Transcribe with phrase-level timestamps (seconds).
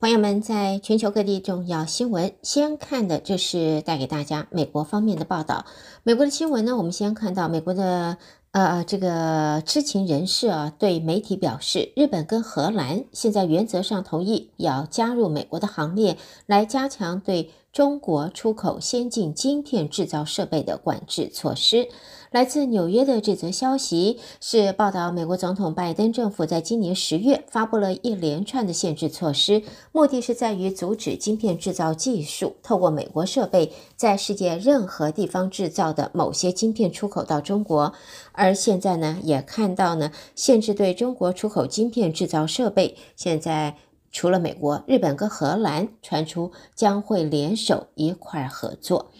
[0.00, 5.66] 朋友们，在全球各地重要新闻，先看的就是带给大家美国方面的报道。
[6.04, 8.16] 美国的新闻呢，我们先看到美国的
[8.52, 21.88] 呃这个知情人士啊，对媒体表示，日本跟荷兰现在原则上同意要加入美国的行列，来加强对中国出口先进晶片制造设备的管制措施。
[22.30, 37.94] 来自纽约的这则消息是报道，美国总统拜登政府在今年十月发布了一连串的限制措施，目的是在于阻止晶片制造技术透过美国设备在世界任何地方制造的某些晶片出口到中国。
[38.32, 43.76] 而现在呢，也看到呢，限制对中国出口晶片制造设备，现在
[44.10, 49.10] 除了美国、日本跟荷兰传出将会联手一块合作。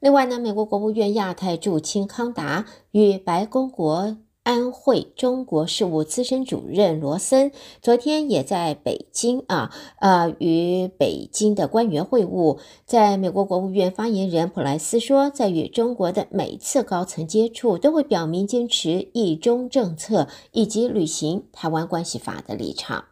[0.00, 7.50] 另外呢，美国国务院亚太驻青康达与白宫国安会中国事务资深主任罗森
[7.82, 12.58] 昨天也在北京啊，呃，与北京的官员会晤。
[12.84, 23.06] 在美国国务院发言人普莱斯说，在与中国的每次高层接触，都会表明坚持一中政策以及履行台湾关系法的立场。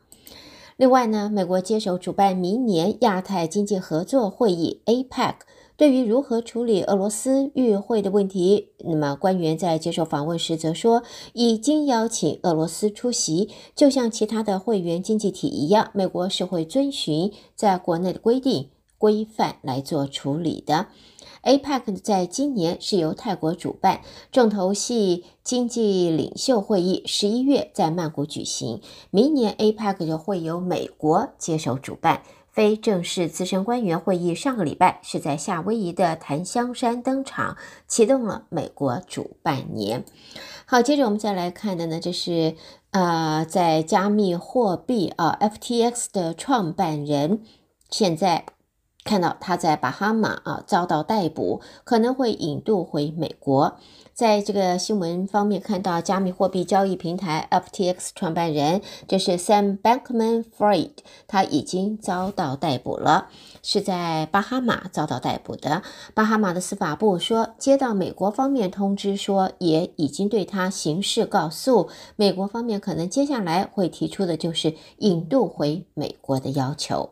[0.85, 5.37] 另外呢，美国接手主办明年亚太经济合作会议 （APEC）。
[5.79, 18.69] 对于如何处理俄罗斯与会的问题，那么官员在接受访问时则说，已经邀请俄罗斯出席，就像其他的会员经济体一样，美国是会遵循在国内的规定
[19.05, 20.87] 规范来做处理的。
[21.43, 24.01] APEC 在今年是由泰国主办，
[24.33, 28.81] 重头戏经济领袖会议十一月在曼谷举行，
[29.11, 32.23] 明年 APEC 就会由美国接手主办。
[32.51, 40.07] 非正式资深官员会议上个礼拜是在夏威夷的檀香山登场，启动了美国主办年。
[40.65, 42.55] 好，接着我们再来看的呢，这是
[42.93, 47.43] 呃，在加密货币啊，FTX 的创办人，
[47.91, 48.47] 现在
[49.05, 53.77] 看到他在巴哈马啊遭到逮捕，可能会引渡回美国。
[54.15, 60.93] 在这个新闻方面，看到加密货币交易平台 FTX 创办人，这是 Sam Bankman-Fried，
[61.27, 63.27] 他已经遭到逮捕了，
[63.63, 65.83] 是在巴哈马遭到逮捕的。
[66.15, 77.11] 巴哈马的司法部说，接到美国方面通知说，也已经对他刑事告诉，美国方面可能接下来会提出的就是引渡回美国的要求。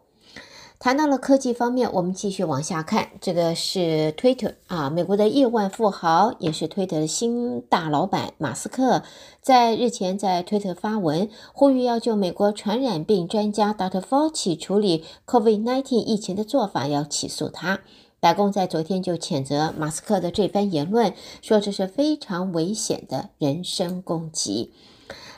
[0.83, 3.11] 谈到了科技方面，我们继续往下看。
[3.21, 9.05] 这个是 Twitter 啊，美国的亿万富豪，也是推特的新大老板马斯克，
[9.41, 14.01] 在日前在推特发文，呼吁要就美国传染病专家 Dr.
[14.01, 17.79] Fauci 处理 COVID-19 疫情的做法，要起诉他。
[18.19, 24.73] 白宫在昨天就谴责马斯克的这番言论，说这是非常危险的人身攻击。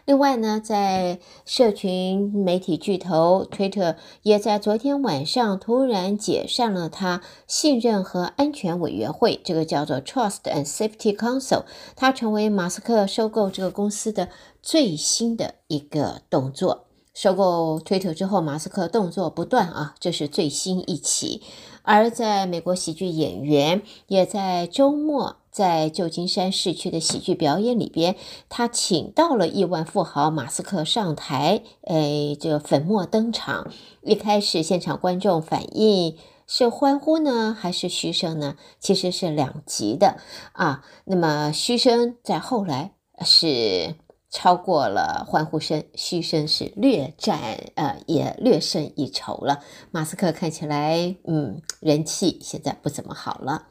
[0.07, 11.65] 另外呢，在社群媒体巨头 Twitter 也在昨天晚上突然解散了他信任和安全委员会，这个叫做 Trust and Safety Council，
[11.97, 14.29] 它成为马斯克收购这个公司的
[14.63, 16.84] 最新的一个动作。
[17.15, 21.41] 收购推特之后，马斯克动作不断啊，这是最新一起。
[21.83, 25.37] 而在美国喜剧演员也在周末。
[25.55, 28.17] 在旧金山市区的喜剧表演里边，
[28.49, 33.71] 他请到了亿万富豪马斯克上台，哎，这粉墨登场。
[34.03, 38.57] 一开始现场观众反应是欢呼呢，还是嘘声呢？
[38.81, 40.17] 其实是两极的
[40.55, 40.85] 啊。
[41.05, 42.91] 那么嘘声在后来
[43.25, 43.95] 是
[44.35, 47.39] 超过了欢呼声，嘘声是略占
[47.77, 49.61] 呃，也略胜一筹了。
[49.93, 53.69] 马斯克看起来，嗯，人气现在不怎么好了。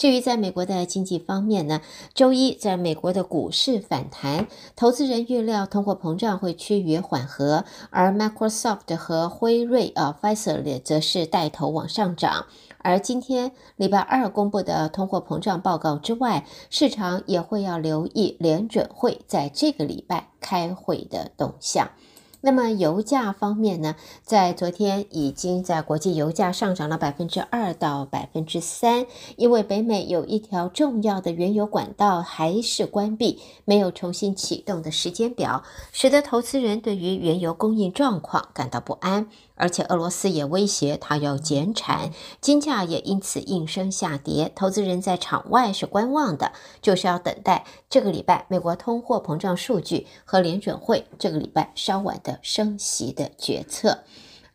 [0.00, 1.82] 至于在美国的经济方面呢，
[2.14, 12.46] 周一在美国的股市反弹，投资人预料通货膨胀会趋于缓和，而 Microsoft 和辉瑞啊 Pfizer 则是带头往上涨。
[12.78, 21.90] 而今天礼拜二公布的通货膨胀报告之外，市场也会要留意联准会在这个礼拜开会的动向。
[22.42, 29.06] 那么油价方面呢，在昨天已经在国际油价上涨了百分之二到百分之三，
[29.36, 39.28] 因为北美有一条重要的原油管道还是关闭，没有重新启动的时间表，使得投资人对于原油供应状况感到不安。
[39.60, 42.10] 而且俄罗斯也威胁他要减产，
[42.40, 44.50] 金价也因此应声下跌。
[44.56, 53.98] 投资人在场外是观望的，就是要等待这个礼拜美国通货膨胀数据和联准会这个礼拜稍晚的升息的决策。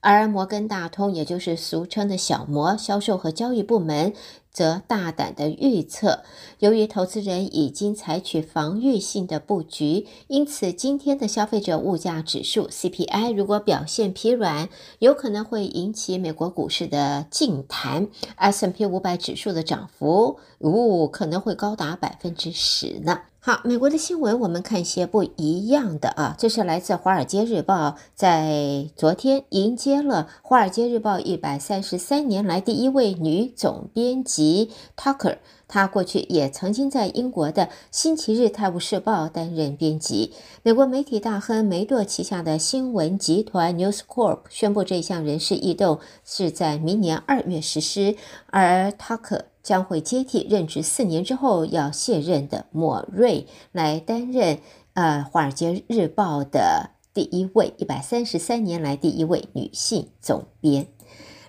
[0.02, 4.14] 而摩根大通，也就是俗称的小摩销售和交易部门，
[4.56, 6.24] 则大胆地预测，
[6.60, 14.70] 由于投资人已经采取防御性的布局，因此今天的消费者物价指数 CPI 如果表现疲软，
[15.00, 18.08] 有可能会引起美国股市的净弹
[18.38, 20.40] ，S&P 五百指数的涨幅，
[20.72, 23.20] 哦，可能会高达百分之十呢。
[23.40, 35.38] 好，美国的新闻我们看一些不一样的啊，这是来自《华尔街日报》在昨天迎接了《华尔街日报》一百三十三年来第一位女总编辑 Tucker，
[35.76, 40.32] 他过去也曾经在英国的《星期日泰晤士报》担任编辑。
[40.64, 48.16] 美国媒体大亨梅多旗下的新闻集团 News Corp 宣布这项人事异动是在明年二月实施，
[48.48, 49.42] 而 Tuck。
[49.62, 54.60] 将会接替任职四年之后要卸任的莫瑞来担任，
[54.94, 60.86] 呃，《华尔街日报》的第一位，一百三十三年来第一位女性总编。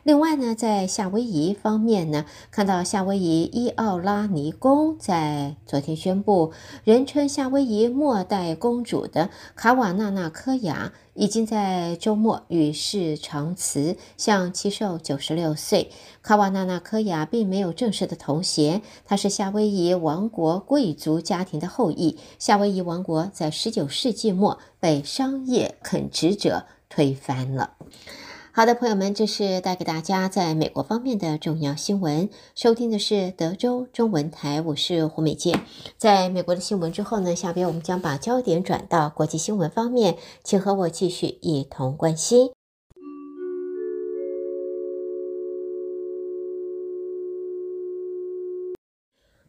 [0.06, 6.53] 另外呢，在夏威夷方面呢，看到夏威夷伊奥拉尼宫在昨天宣布，
[6.85, 15.91] 人称夏威夷末代公主的卡瓦纳纳科亚已经在周末与世长辞，享耆寿九十六岁。
[16.23, 22.17] 卡瓦纳纳科亚并没有正式的头衔，她是夏威夷王国贵族家庭的后裔。
[22.38, 27.73] 夏威夷王国在十九世纪末被商业垦殖者推翻了。
[28.56, 32.31] 好的，朋友们，这是带给大家在美国方面的重要新闻。
[32.55, 35.61] 收听的是德州中文台，我是胡美健。
[35.99, 42.56] 在美国的新闻之后呢，下边我们将把焦点转到国际新闻方面，请和我继续一同关心。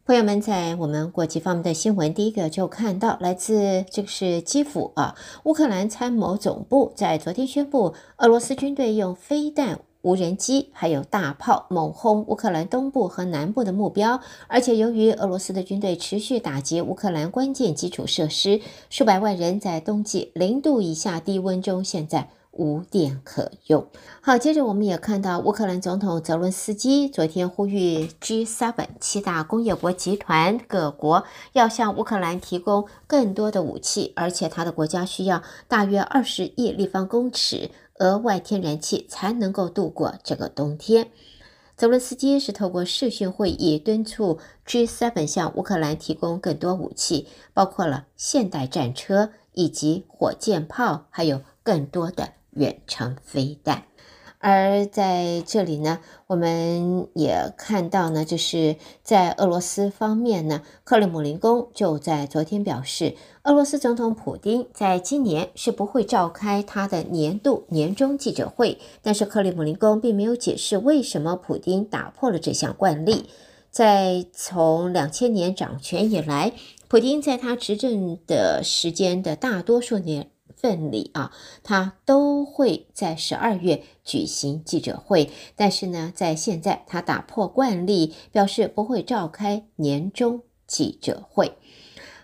[0.08, 22.30] 朋友们，在我们国际方面的新闻，第一个就看到来自这个是基辅啊，乌克兰参谋总部在昨天宣布，俄罗斯军队用飞弹、无人机还有大炮猛轰乌克兰东部和南部的目标，而且由于俄罗斯的军队持续打击乌克兰关键基础设施，数百万人在冬季零度以下低温中现在。
[22.50, 23.88] 无电可用。
[24.20, 41.10] 好，接着我们也看到乌克兰总统泽伦斯基昨天呼吁 G7 七大工业国集团各国要向乌克兰提供更多的武器，而且他的国家需要大约二十亿立方公尺额外天然气才能够度过这个冬天。
[41.76, 52.30] 泽伦斯基是透过视讯会议敦促 G7 向乌克兰提供更多武器，包括了现代战车以及火箭炮，还有更多的。
[52.58, 53.84] 远程飞弹，
[54.40, 63.14] 而在这里呢，我们也看到呢，就是在俄罗斯方面呢，克里姆林宫就在昨天表示，
[63.44, 73.30] 俄罗斯总统普丁在今年是不会召开他的年度年终记者会，但是克里姆林宫并没有解释为什么普丁打破了这项惯例。
[73.70, 76.52] 在从两千年掌权以来，
[76.88, 80.30] 普丁在他执政的时间的大多数年。
[80.56, 91.58] 份里啊，他都会在十二月举行记者会，但是呢，在现在他打破惯例，表示不会召开年终记者会。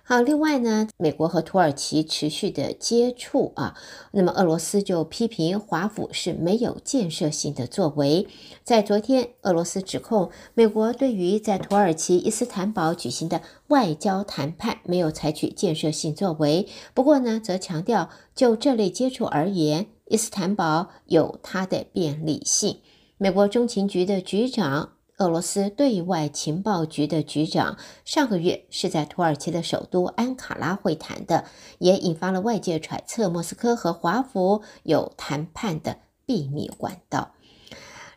[0.06, 3.74] 好，另外呢，美国和土耳其持续的接触啊，
[4.12, 8.28] 那么俄罗斯就批评华府是没有建设性的作为。
[8.62, 16.68] 在昨天，俄罗斯指控美国对于在土耳其伊斯坦堡举行的外交谈判没有采取建设性作为。
[16.92, 22.81] 不过呢，则强调就这类接触而言，伊斯坦堡有它的便利性。
[23.17, 24.94] 美国中情局的局长。
[25.18, 31.44] 俄罗斯对外情报局的局长上个月是在土耳其的首都安卡拉会谈的，
[31.78, 37.30] 也引发了外界揣测莫斯科和华府有谈判的秘密管道。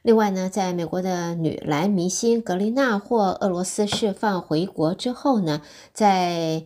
[0.01, 5.61] 另外呢，在美国的女篮明星格林娜获俄罗斯释放回国之后呢，
[5.91, 6.65] 在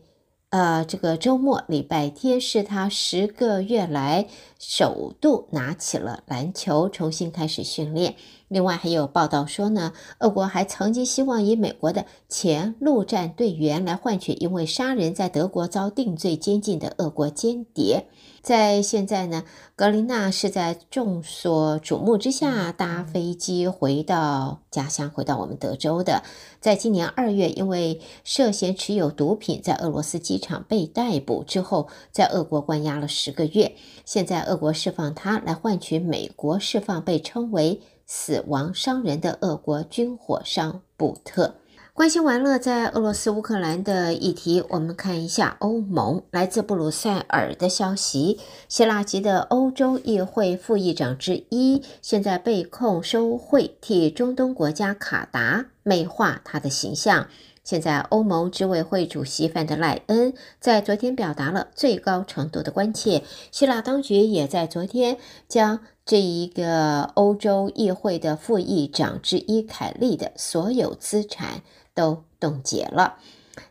[0.50, 4.28] 呃这个周末礼拜天是她十个月来
[4.62, 8.14] 首度拿起了篮球，重新开始训练。
[8.48, 18.06] 另外还有报道说呢，俄国还曾经希望以美国的前陆战队员来换取因为杀人在德国遭定罪监禁的俄国间谍。
[18.42, 19.44] 在现在呢，
[19.76, 26.24] 格林纳是在众所瞩目之下搭飞机回到家乡，回到我们德州的。
[26.60, 33.76] 在今年二月，因为涉嫌持有毒品，在俄罗斯机场被逮捕之后，在俄国关押了十个月。
[34.06, 41.56] 现在俄国释放他来换取美国释放被称为死亡商人的俄国军火商布特。
[41.94, 46.22] 关心完了在俄罗斯乌克兰的议题，我们看一下欧盟。
[46.32, 57.28] 来自布鲁塞尔的消息，希腊籍的欧洲议会副议长之一，现在被控收贿，替中东国家卡达美化他的形象。
[57.64, 65.80] 现在欧盟执委会主席范德赖恩在昨天表达了最高程度的关切，希腊当局也在昨天将。
[66.04, 71.62] 这一个欧洲议会的副议长之一凯利的所有资产
[71.94, 73.20] 都冻结了。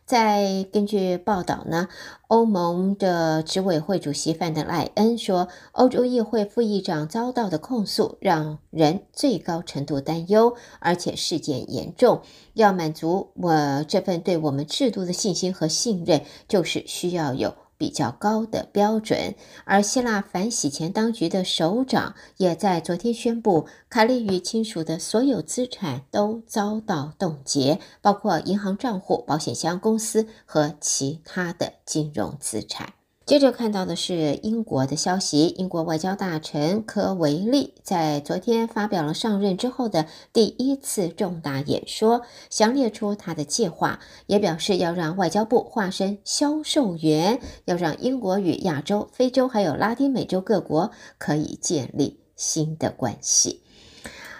[0.05, 1.87] 在根据报道呢，
[2.27, 12.21] 欧盟的执委会主席范德赖恩说，欧洲议会副议长遭到的控诉让人最高程度担忧，而且事件严重。
[12.53, 17.55] 要满足我这份对我们制度的信心和信任，就是需要有。
[17.81, 19.33] 比较高的标准，
[19.65, 32.93] 而希腊反洗钱当局的首长也在昨天宣布，卡利与亲属的所有资产都遭到冻结，包括银行账户、保险箱公司和其他的金融资产。
[33.31, 53.61] 接着看到的是英国的消息，英国外交大臣科维利在昨天发表了上任之后的第一次重大演说，详列出他的计划，也表示要让外交部化身销售员，要让英国与亚洲、非洲还有拉丁美洲各国可以建立新的关系。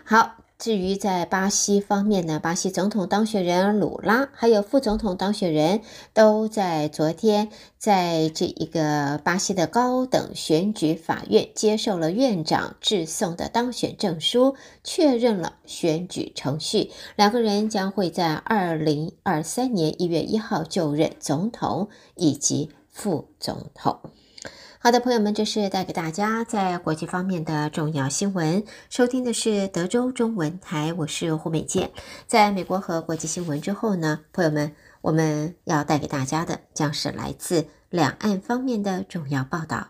[0.04, 0.36] 好。
[0.62, 5.82] 至于在巴西方面呢，巴西总统当选人鲁拉还有副总统当选人
[6.14, 7.50] 都在昨天
[7.80, 16.92] 在这一个巴西的高等选举法院接受了院长致送的当选证书，确认了选举程序。
[17.16, 24.00] 两个人将会在二零二三年一月一号就任总统以及副总统。
[24.84, 28.64] 好的，朋友们，这是带给大家在国际方面的重要新闻。
[28.90, 31.92] 收听的是德州中文台，我是胡美健。
[32.26, 39.88] 在美国和国际新闻之后呢，朋友们，我们要带给大家的将是来自两岸方面的重要报道。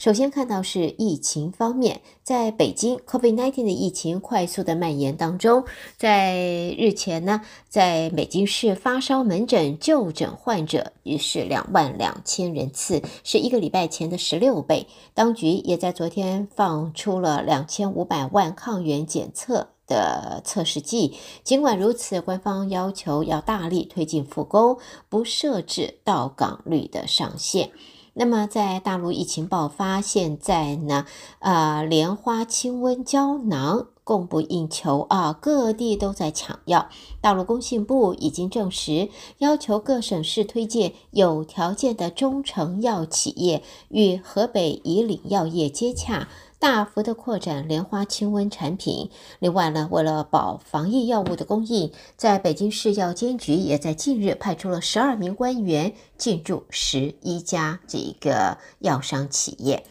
[0.00, 5.66] 首先看到是疫情方面，在北京，COVID-19 的疫情快速的蔓延当中，
[5.98, 14.86] 在日前呢，在北京市发烧门诊就诊患者也是两万两千人次，是一个礼拜前的十六倍。
[15.12, 21.18] 当局也在昨天放出了两千五百万抗原检测的测试剂。
[21.44, 24.78] 尽管如此，官方要求要大力推进复工，
[25.10, 27.70] 不设置到港率的上限。
[28.14, 31.06] 那么，在大陆疫情爆发，现在呢，
[31.38, 36.88] 呃，莲花清瘟胶囊供不应求啊，各地都在抢药。
[37.20, 46.28] 大陆工信部已经证实，要求各省市推荐有条件的中成药企业与河北以岭药业接洽。
[46.60, 49.10] 大幅的扩展莲花清瘟产品。
[49.38, 59.84] 另外呢，为了保防疫药物的供应，在北京市药监局也在近日派出了十二名官员进驻十一家这个药商企业。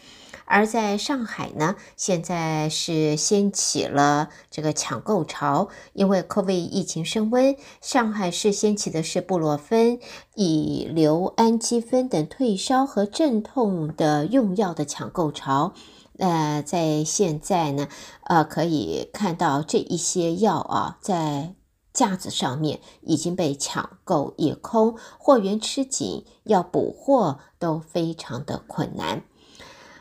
[0.44, 9.98] 而在上海呢，现在是掀起了这个抢购潮，因为 COVID 疫情升温，上海市掀起的是布洛芬、
[10.34, 15.72] 乙硫氨基酚等退烧和镇痛的用药的抢购潮。
[16.20, 17.88] 呃，在现在呢，
[18.24, 21.54] 呃，可以看到这一些药啊，在
[21.92, 29.24] 架子上面已经被抢购一空，货源吃紧，要补货都非常的困难。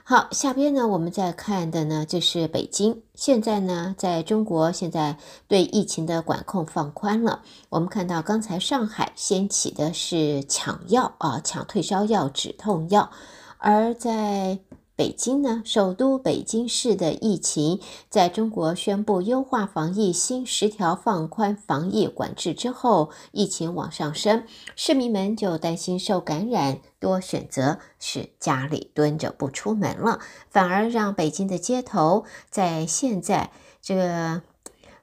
[0.03, 3.03] 好，下边呢，我们再看的呢，就是北京。
[3.13, 7.43] 现在呢，在中国，现在对疫情的管控放宽了。
[7.69, 13.11] 我们看到，刚才上海掀起的是抢药啊，抢退烧药、止痛药，
[13.59, 14.57] 而在
[14.99, 17.79] 北京呢，首都北京市的疫情
[18.09, 24.43] 在中国宣布优化防疫新十条放宽防疫管制之后，疫情往上升，
[24.75, 33.51] 市民们就担心受感染，多选择是家里蹲着不出门了，反而让北京的街头在现在
[33.81, 34.41] 这个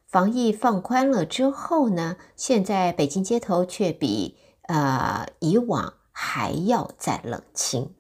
[0.07, 7.95] 防疫放宽了之后呢，现在北京街头却比呃以往还要再冷清。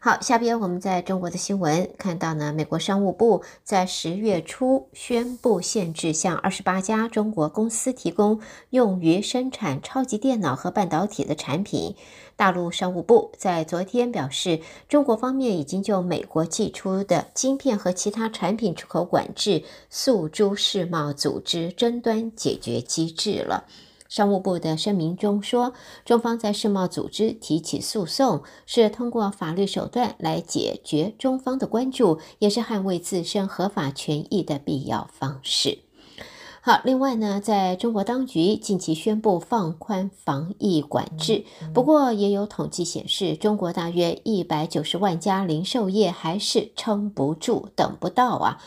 [0.00, 8.40] 好，下边我们在中国的新闻看到呢，美国商务部在十月初宣布限制向二十八家中国公司提供
[8.70, 11.96] 用于生产超级电脑和半导体的产品。
[12.36, 23.64] 大陆商务部在昨天表示，中国方面已经就美国寄出的晶片和其他产品出口管制诉诸世贸组织争端解决机制了。
[24.08, 25.74] 商务部的声明中说，
[26.04, 35.80] 中方在世贸组织提起诉讼，是通过法律手段来解决中方的关注，也是捍卫自身合法权益的必要方式。
[36.60, 48.60] 好，另外呢，在中国当局近期宣布放宽防疫管制，不过也有统计显示，中国大约一百九十万家零售业还是撑不住，等不到啊，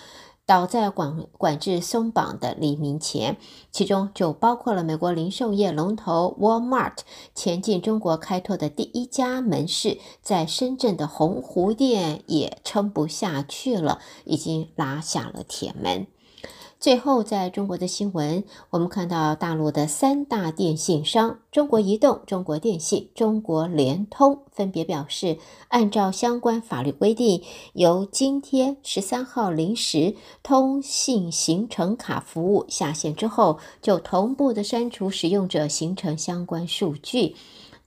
[0.52, 3.38] 倒在管管制松绑的黎明前，
[3.72, 6.98] 其中就包括了美国零售业龙头 Walmart
[7.34, 16.06] 前进中国开拓的第一家门市，在深圳的洪湖店也撑不下去了，已经拉下了铁门。
[16.82, 37.36] 最后，在中国的新闻，我们看到大陆的三大电信商中国移动、中国电信、中国联通分别表示，按照相关法律规定，由今天十三号零时，通信行程卡服务下线之后，就同步的删除使用者行程相关数据。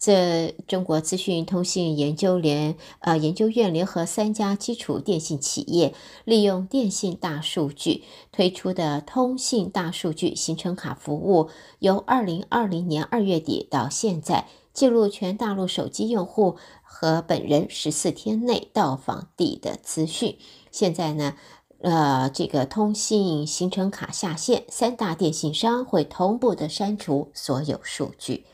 [0.04, 5.94] 这中国资讯通信研究联呃研究院联合三家基础电信企业，
[6.26, 20.36] 利用电信大数据推出的通信大数据行程卡服务，由二零二零年二月底到现在，记录全大陆手机用户和本人十四天内到访地的资讯。
[20.70, 21.34] 现在呢，
[21.80, 28.44] 呃，这个通信行程卡下线，三大电信商会同步的删除所有数据。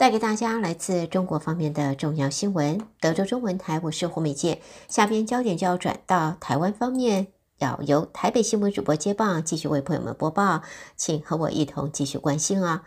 [0.00, 2.80] 带给大家来自中国方面的重要新闻。
[3.02, 4.58] 德州中文台，我是胡美健。
[4.88, 7.26] 下边焦点就要转到台湾方面，
[7.58, 10.62] 要由台北新闻主播接棒，继续为朋友们播报，
[10.96, 12.86] 请和我一同继续关心啊。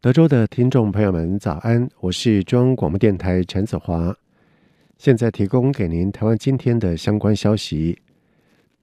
[0.00, 4.16] 德州的听众朋友们，早安，我是中央广播电台陈子华，
[4.98, 8.02] 现在提供给您台湾今天的相关消息。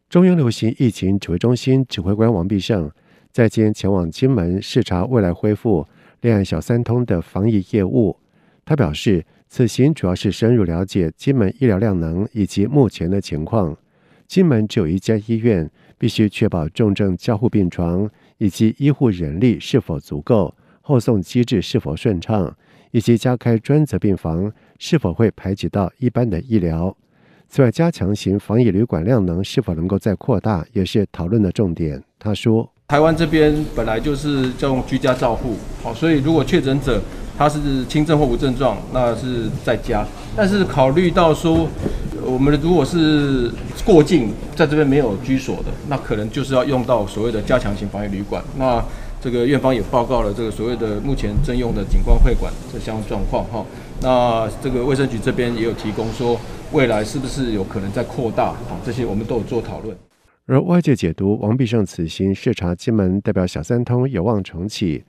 [0.10, 2.90] 中央流行疫情指挥中心指挥官王必胜
[3.32, 5.86] 在今天前往金门视察未来恢复
[6.22, 8.18] 两岸小三通的防疫业务。
[8.66, 13.78] 他表示，此行主要是深入了解金门医疗量能以及目前的情况。
[14.26, 22.58] 金门只有一家医院，必须确保重症加护病床以及医护人力是否足够，后送机制是否顺畅，
[22.90, 26.98] 以及加开专责病房是否会排挤到一般的医疗。
[27.52, 32.00] 此外，加强型防疫旅馆量能是否能够再扩大，也是讨论的重点。
[32.20, 37.02] 他说：“台湾这边本来就是这种居家照护，好，所以如果确诊者
[37.36, 40.06] 他是轻症或无症状，那是在家。
[40.36, 41.68] 但是考虑到说，
[42.24, 43.52] 我们如果是
[43.84, 48.44] 过境在这边没有居所的，那可能就是要用到所谓的加强型防疫旅馆。
[48.60, 48.80] 那
[49.20, 53.66] 这个院方也报告了这个所谓的目前征用的景观会馆这项状况哈。
[54.02, 56.40] 那这个卫生局这边也有提供说。”
[56.72, 58.50] 未来是不是有可能再扩大？
[58.50, 59.98] 啊，这些我们都有做讨论。
[60.46, 65.04] 而外界解读王必胜此行视察金门，代表小三通有望重启。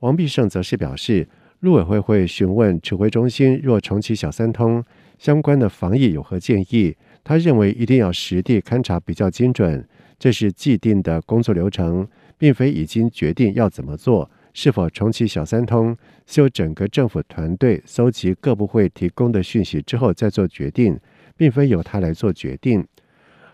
[0.00, 1.26] 王必胜则是表示，
[1.60, 4.84] 陆委会会询问指挥中心，若重启小三通
[5.16, 6.94] 相关的防疫有何建议？
[7.24, 14.30] 他认为一定要实地勘察比较精准，这是既定的工作流程，并非已经决定要怎么做。
[14.52, 15.94] 是否重启小三通，
[16.26, 20.98] 是由整个政府团队搜集各部会提供的讯息之后再做决定，
[21.36, 22.84] 并非由他来做决定。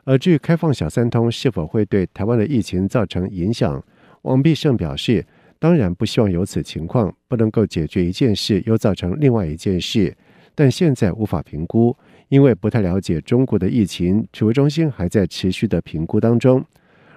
[0.05, 3.81] 而至于开放小三通是否会对台湾的疫情造成影响，
[4.23, 5.25] 王必胜表示，
[5.59, 10.17] 当然不希望有此情况，不能够解决一件事又造成另外一件事，
[10.55, 11.95] 但现在无法评估，
[12.31, 16.65] 因为不太了解中国的疫情，指挥中心还在持续的评估当中。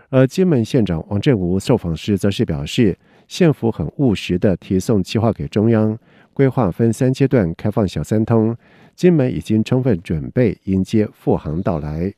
[0.09, 2.97] 而金门县长王振武受访时则是表示。
[3.27, 5.97] 县府很务实地提送计划给中央，
[6.33, 8.55] 规划分三阶段开放小三通。
[8.95, 12.13] 金门已经充分准备迎接复航到来。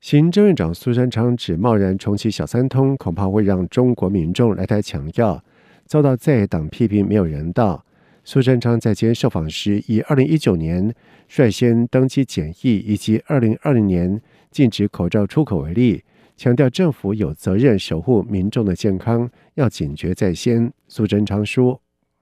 [0.00, 5.42] 行政院长苏贞昌指，贸然重启小三通，恐怕会让中国民众来台抢药，
[5.86, 7.84] 遭到在野党批评没有人道。
[8.22, 10.94] 苏贞昌在接受访时，以二零一九年
[11.26, 14.20] 率先登机检疫，以及二零二零年
[14.52, 16.04] 禁止口罩出口为例。
[16.38, 20.72] 强调政府有责任守护民众的健康，要警觉在先。
[20.86, 21.80] 苏贞昌说：“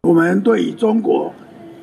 [0.09, 1.31] 我们对于中国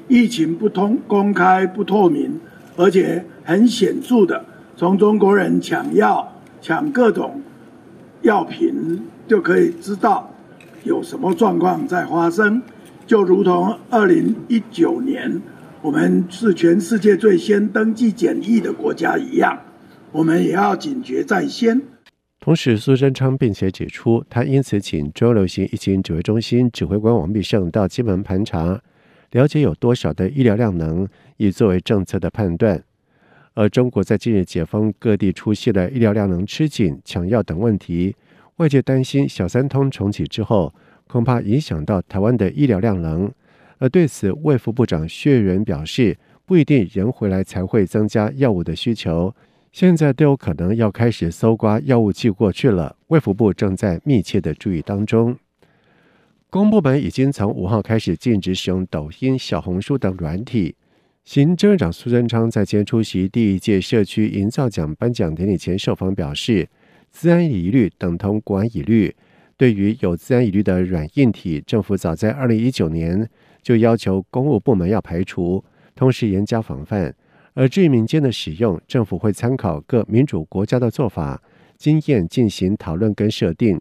[0.07, 2.39] 疫情不通、公开不透明，
[2.75, 4.43] 而且很显著的
[4.75, 6.27] 从中国人抢药、
[6.59, 7.39] 抢各种
[8.23, 10.27] 药品，就可以知道
[10.83, 12.63] 有什么状况在发生。
[13.05, 15.39] 就如同二零一九年，
[15.83, 19.59] 我们是全世界最先登记检疫的国家一样，
[20.11, 21.79] 我们也要警觉在先。”
[22.43, 28.81] 同时，苏贞昌并且指出，他因此请中央流行疫情指挥中心指挥官王必胜到金门盘查，
[29.31, 32.83] 了解有多少的医疗量能，以作为政策的判断。
[33.53, 38.13] 而中国在近日解封各地出现的医疗量能吃紧、抢药等问题，
[38.57, 40.73] 外界担心小三通重启之后，
[41.07, 43.31] 恐怕影响到台湾的医疗量能。
[43.77, 49.33] 而对此，卫副部长薛仁表示，不一定人回来才会增加药物的需求，
[49.73, 52.95] 现在都有可能要开始搜刮药物寄过去了。
[53.07, 55.35] 卫福部正在密切的注意当中。
[56.51, 60.75] 公部门已经从五号开始禁止使用抖音、小红书等软体。
[61.25, 66.69] 行政院长苏贞昌在今天出席第一届社区营造奖颁奖典礼前受访表示，
[67.09, 69.15] 资安疑虑等同国安疑虑。
[69.57, 73.27] 对于有资安疑虑的软硬体，政府早在二零一九年
[73.63, 75.63] 就要求公务部门要排除，
[75.95, 77.15] 同时严加防范。
[77.53, 81.41] 而至于民间的使用，政府会参考各民主国家的做法
[81.77, 83.79] 经验进行讨论跟设定。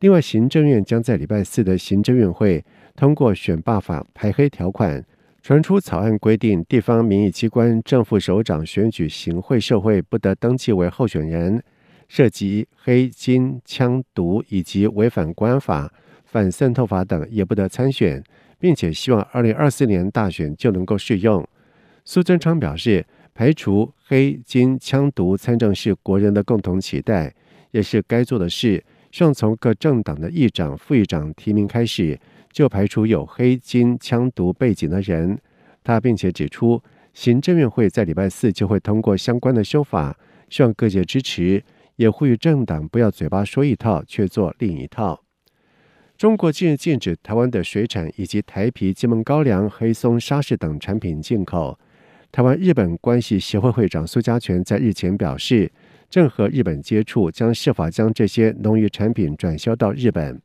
[0.00, 2.64] 另外，行政院将在礼拜四的行政院会
[2.96, 5.04] 通过选罢法排黑条款。
[5.42, 11.60] 传出草案规定，地方民意机关正副首长选举行贿受贿不得登记为候选人，
[12.06, 15.92] 涉及黑金、枪毒以及违反国安法、
[16.24, 18.22] 反渗透法等也不得参选，
[18.58, 21.44] 并且希望二零二四年大选就能够适用。
[22.04, 27.34] 苏贞昌表示，排除黑金、枪毒参政是国人的共同期待，
[27.70, 28.84] 也是该做的事。
[29.10, 32.18] 希望从各政党的议长、副议长提名开始。
[32.52, 35.40] 就排除有黑金枪毒背景的人，
[35.82, 36.82] 他并且指出，
[37.14, 40.14] 行政院会在礼拜四就会通过相关的修法，
[40.50, 41.64] 希望各界支持，
[41.96, 45.18] 也呼吁政党不要嘴巴说一套，却做另一套。
[46.18, 51.78] 中国近日禁止台湾的水产以及台皮、金门高粱、黑松沙士等产品进口。
[52.32, 55.70] 台湾日本关系协会会长苏嘉全在日前表示，
[56.08, 60.40] 正和日本接触，将设法将这些农渔产品转销到日本。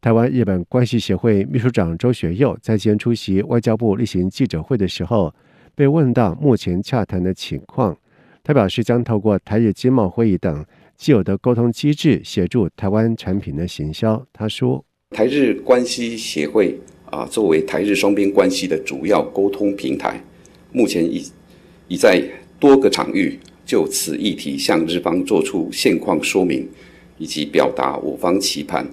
[0.00, 5.34] 台湾日本关系协会秘书长周学佑在今天出席外交部例行记者会的时候，
[5.74, 7.98] 被问到目前洽谈的情况，
[8.44, 10.64] 他表示将透过台日经贸会议等
[10.96, 14.24] 既有的沟通机制，协助台湾产品的行销。
[14.32, 16.78] 他说：“台日关系协会
[17.10, 20.22] 啊，作为台日双边关系的主要沟通平台，
[20.72, 21.24] 目前已
[21.88, 22.22] 已在
[22.60, 26.68] 多个场域就此议题向日方做出现况说明，
[27.18, 28.86] 以及表达我方期盼，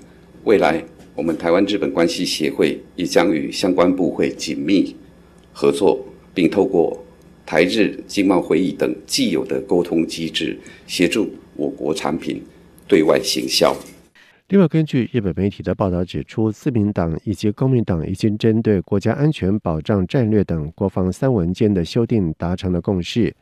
[0.44, 0.84] 未来。”
[1.16, 4.94] 我们台湾日本关系协会也将与相关部会紧密
[5.54, 7.06] 合作，并透过
[7.46, 12.44] 台日经贸会议等既有的沟通机制，协助我国产品
[12.86, 13.74] 对外行销。
[14.50, 23.36] 另外，根据日本媒体的报道指出，自民党以及公民党已经针对国家安全保障战略等国防三文件的修订达成了共识，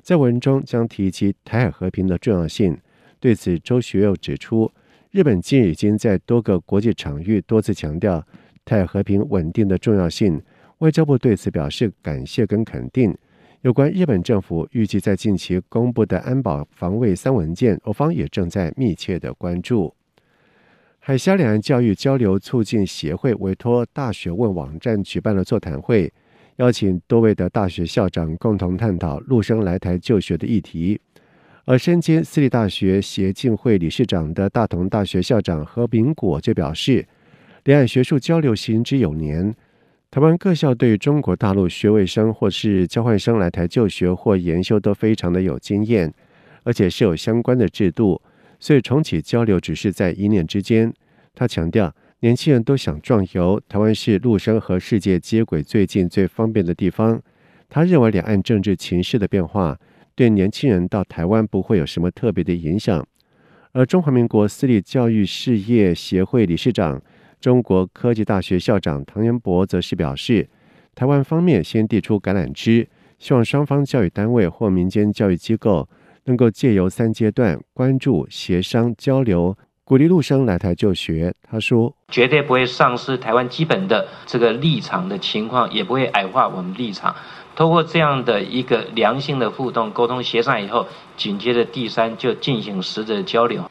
[0.00, 2.78] 在文中将提及台海和平的重要性。
[3.18, 4.70] 对此，周学友指出。
[5.10, 8.24] 日本近日已经在多个国际场域多次强调
[8.64, 10.40] 台海和平稳定的重要性，
[10.78, 13.16] 外交部对此表示感谢跟肯定。
[13.62, 19.92] 有关日本政府预计在近期公布的安保防卫三文件，我方也正在密切的关注。
[21.06, 26.10] 海峡两岸教育交流促进协会委托大学问网站举办了座谈会，
[26.56, 30.98] 邀请多位的大学校长共同探讨陆生来台就学的议题。
[31.66, 37.06] 而身兼私立大学协进会理事长的大同大学校长何炳果就表示，
[37.64, 39.54] 两岸学术交流行之有年，
[40.10, 46.10] 台湾各校对中国大陆学位生或是交换生来台就学或研修都非常的有经验，
[46.62, 48.22] 而且是有相关的制度，
[48.64, 50.90] 所以重启交流只是在一念之间。
[51.34, 57.20] 他强调，年轻人都想壮游，台湾是陆生和世界接轨最近最方便的地方。
[57.68, 59.78] 他认为两岸政治情势的变化，
[60.14, 63.06] 对年轻人到台湾不会有什么特别的影响，
[63.72, 67.02] 而中华民国私立教育事业协会理事长、
[67.38, 70.48] 中国科技大学校长唐元博则是表示，
[70.94, 75.86] 台湾方面先递出橄榄枝，希望双方教育单位或民间教育机构
[76.26, 81.34] 能够借由三阶段关注、协商、交流，鼓励陆生来台就学。
[81.42, 87.14] 他说：“绝对不会丧失台湾基本的这个立场的情况，也不会矮化我们立场。”
[87.56, 93.62] 通过这样的一个良性的互动、沟通、协商以后，紧接着第三就进行实质的交流。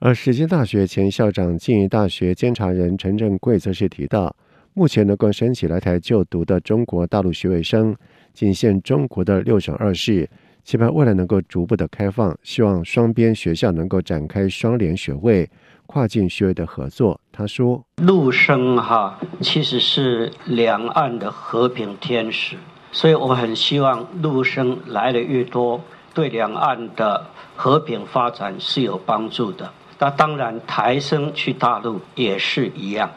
[0.00, 4.34] 而时间大学前校长、静宜大学监察人陈正贵则是提到，
[4.74, 7.94] 目前能够申请来台就读的中国大陆学位生，
[8.32, 10.28] 仅限中国的六省二市，
[10.64, 15.48] 期盼未来能够逐步的开放，希望双边学校能够展开双联学位、
[15.86, 17.20] 跨境学位的合作。
[17.32, 22.56] 他说：“陆生哈，其实是两岸的和平天使。”
[22.92, 29.70] 所以我很希望陆生来的越多，对两岸的和平发展是有帮助的。
[29.98, 33.10] 那当然，台生去大陆也是一样。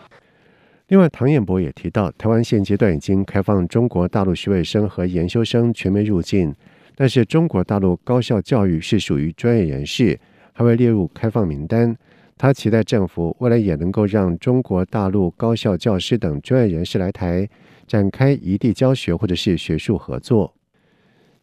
[0.88, 6.53] 另外，唐彦博也提到，台湾现阶段已经开放中国大陆学位生和研修生全面入境，
[6.95, 10.19] 但是中国大陆高校教育是属于专业人士，
[10.53, 11.95] 还会列入开放名单。
[12.38, 17.47] 他期待政府未来也能够让中国大陆高校教师等专业人士来台
[17.88, 20.53] 展开异地教学或者是学术合作。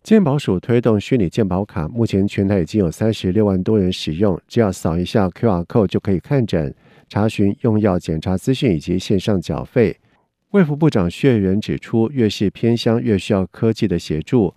[0.03, 6.75] 健保署推动虚拟健保卡，目前全台已经有三十六万多人使用，只要扫一下 QR code 就可以看诊、
[7.09, 9.97] 查询用药检查资讯以及线上缴费。
[10.51, 14.53] 卫福部长薛元指出，越是偏乡越需要科技的协助。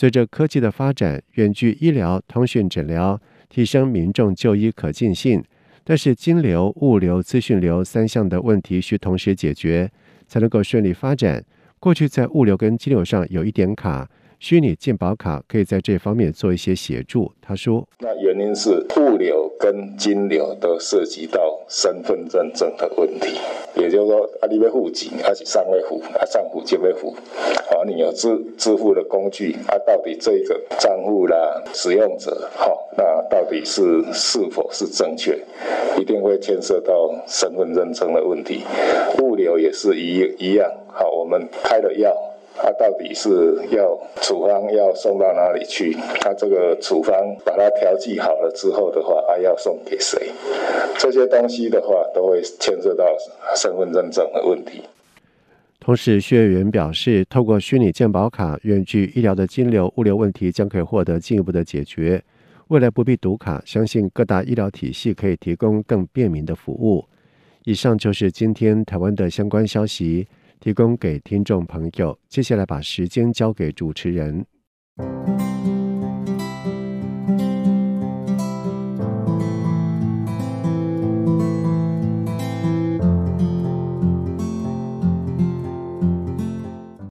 [0.00, 5.44] 随着科技的发展，远距医疗、通讯诊疗，提升民众就医可近性。
[5.84, 9.90] 但是，金流、物流、资讯流三项的问题需同时解决，
[10.26, 11.44] 才能够顺利发展。
[11.78, 14.08] 过去在物流跟金流上有一点卡。
[14.40, 17.30] 虚拟健保卡可以在这方面做一些协助。
[17.42, 23.38] 他说：“那原因是物流跟金流都涉及到身份认证的问题，
[23.76, 35.38] 也就是说，啊，你要户籍还是上位付，啊，上户就要付，啊，你有支支付的工具，啊，到底这个账户啦，使用者，好，那到底是是否是正确，
[35.98, 38.62] 一定会牵涉到身份认证的问题。
[39.22, 42.16] 物流也是一一样，好，我们开了药。”
[42.56, 43.28] 他、到底是
[43.70, 45.92] 要处方要送到哪里去？
[46.20, 50.30] 他、这个处方把它调剂好了之后的话，还、要送给谁？
[50.98, 53.06] 这些东西的话，都会牵涉到
[53.56, 54.82] 身份认证的问题。
[55.78, 62.22] 同时，薛委员表示，透过虚拟健保卡，远距医疗的金流、物流问题将可以获得进一步的解决。
[62.68, 67.04] 未来不必读卡，相信各大医疗体系可以提供更便民的服务。
[67.64, 70.28] 以上就是今天台湾的相关消息。
[70.60, 72.16] 提供给听众朋友。
[72.28, 74.46] 接下来把时间交给主持人。